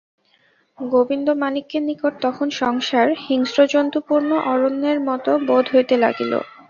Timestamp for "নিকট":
1.89-2.13